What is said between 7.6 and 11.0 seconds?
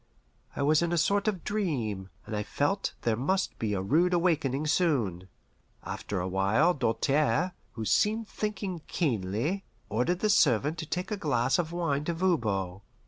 who seemed thinking keenly, ordered the servant to